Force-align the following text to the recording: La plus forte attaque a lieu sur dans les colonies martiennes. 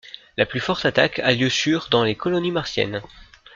La 0.35 0.47
plus 0.47 0.59
forte 0.59 0.85
attaque 0.87 1.19
a 1.19 1.31
lieu 1.31 1.47
sur 1.47 1.89
dans 1.91 2.03
les 2.03 2.15
colonies 2.15 2.49
martiennes. 2.49 3.03